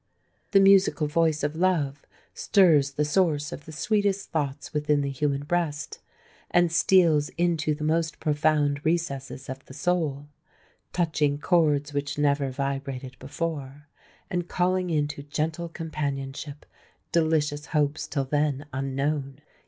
[0.49, 5.45] The musical voice of Love stirs the source of the sweetest thoughts within the human
[5.45, 5.99] breast,
[6.49, 10.27] and steals into the most profound recesses of the soul,
[10.91, 13.85] touching chords which never vibrated before,
[14.27, 16.65] and calling into gentle companionship
[17.11, 19.39] delicious hopes till then unknown!